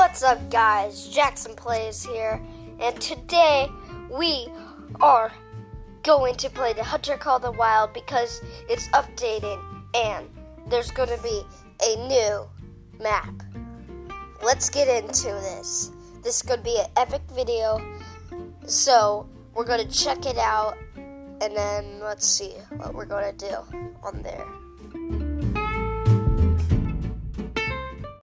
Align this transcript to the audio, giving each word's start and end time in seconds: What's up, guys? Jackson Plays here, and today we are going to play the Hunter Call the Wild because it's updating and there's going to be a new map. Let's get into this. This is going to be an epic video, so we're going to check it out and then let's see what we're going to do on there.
What's 0.00 0.22
up, 0.22 0.50
guys? 0.50 1.08
Jackson 1.08 1.54
Plays 1.54 2.02
here, 2.02 2.40
and 2.80 2.98
today 3.02 3.68
we 4.10 4.48
are 4.98 5.30
going 6.02 6.36
to 6.36 6.48
play 6.48 6.72
the 6.72 6.82
Hunter 6.82 7.18
Call 7.18 7.38
the 7.38 7.52
Wild 7.52 7.92
because 7.92 8.40
it's 8.70 8.88
updating 8.88 9.62
and 9.94 10.26
there's 10.68 10.90
going 10.90 11.10
to 11.10 11.22
be 11.22 11.42
a 11.86 12.08
new 12.08 12.48
map. 12.98 13.42
Let's 14.42 14.70
get 14.70 14.88
into 14.88 15.26
this. 15.26 15.92
This 16.22 16.36
is 16.36 16.42
going 16.42 16.60
to 16.60 16.64
be 16.64 16.78
an 16.78 16.86
epic 16.96 17.20
video, 17.34 17.78
so 18.64 19.28
we're 19.52 19.66
going 19.66 19.86
to 19.86 19.94
check 19.94 20.24
it 20.24 20.38
out 20.38 20.78
and 20.96 21.54
then 21.54 22.00
let's 22.00 22.26
see 22.26 22.52
what 22.78 22.94
we're 22.94 23.04
going 23.04 23.36
to 23.36 23.48
do 23.48 23.54
on 24.02 24.22
there. 24.22 24.46